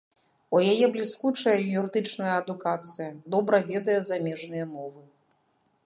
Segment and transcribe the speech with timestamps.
[0.55, 5.01] У яе бліскучая юрыдычная адукацыя, добра ведае замежныя мовы.